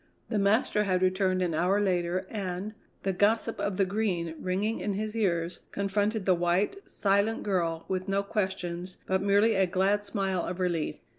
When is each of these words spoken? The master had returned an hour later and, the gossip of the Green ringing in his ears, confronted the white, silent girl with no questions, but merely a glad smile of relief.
The 0.29 0.39
master 0.39 0.85
had 0.85 1.03
returned 1.03 1.43
an 1.43 1.53
hour 1.53 1.79
later 1.79 2.25
and, 2.31 2.73
the 3.03 3.13
gossip 3.13 3.59
of 3.59 3.77
the 3.77 3.85
Green 3.85 4.33
ringing 4.39 4.79
in 4.79 4.93
his 4.93 5.15
ears, 5.15 5.59
confronted 5.69 6.25
the 6.25 6.33
white, 6.33 6.87
silent 6.89 7.43
girl 7.43 7.85
with 7.87 8.07
no 8.09 8.23
questions, 8.23 8.97
but 9.05 9.21
merely 9.21 9.53
a 9.53 9.67
glad 9.67 10.03
smile 10.03 10.41
of 10.43 10.59
relief. 10.59 10.95